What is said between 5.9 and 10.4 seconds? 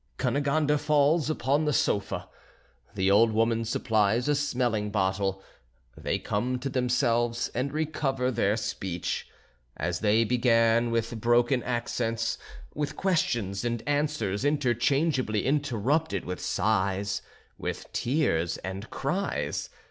they come to themselves and recover their speech. As they